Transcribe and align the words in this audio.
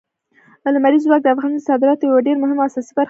لمریز 0.73 1.01
ځواک 1.05 1.21
د 1.23 1.27
افغانستان 1.35 1.65
د 1.65 1.67
صادراتو 1.75 2.07
یوه 2.09 2.21
ډېره 2.25 2.41
مهمه 2.43 2.61
او 2.63 2.67
اساسي 2.69 2.91
برخه 2.93 2.95
ده. 2.95 2.99